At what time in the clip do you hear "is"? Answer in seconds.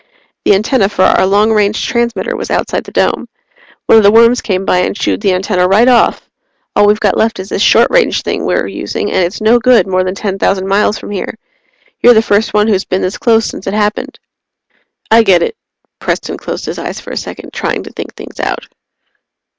7.39-7.49